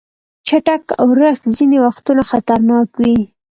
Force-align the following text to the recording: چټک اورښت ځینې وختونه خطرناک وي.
چټک 0.47 0.83
اورښت 1.01 1.43
ځینې 1.57 1.77
وختونه 1.85 2.21
خطرناک 2.31 2.87
وي. 3.01 3.17